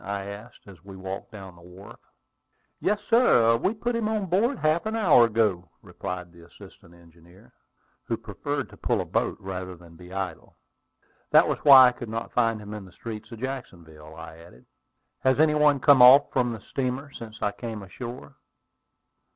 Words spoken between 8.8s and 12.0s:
a boat rather than be idle. "That was why I